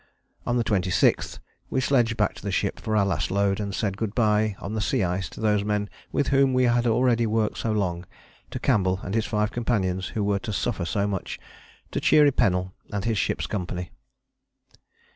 On 0.47 0.57
the 0.57 0.63
26th 0.63 1.37
we 1.69 1.79
sledged 1.79 2.17
back 2.17 2.33
to 2.33 2.41
the 2.41 2.51
ship 2.51 2.79
for 2.79 2.95
our 2.97 3.05
last 3.05 3.29
load, 3.29 3.59
and 3.59 3.75
said 3.75 3.97
good 3.97 4.15
bye 4.15 4.55
on 4.57 4.73
the 4.73 4.81
sea 4.81 5.03
ice 5.03 5.29
to 5.29 5.39
those 5.39 5.63
men 5.63 5.91
with 6.11 6.29
whom 6.29 6.55
we 6.55 6.63
had 6.63 6.87
already 6.87 7.27
worked 7.27 7.59
so 7.59 7.71
long, 7.71 8.07
to 8.49 8.57
Campbell 8.57 8.99
and 9.03 9.13
his 9.13 9.27
five 9.27 9.51
companions 9.51 10.07
who 10.07 10.23
were 10.23 10.39
to 10.39 10.51
suffer 10.53 10.85
so 10.85 11.05
much, 11.05 11.37
to 11.91 11.99
cheery 11.99 12.31
Pennell 12.31 12.73
and 12.91 13.05
his 13.05 13.19
ship's 13.19 13.45
company. 13.45 13.91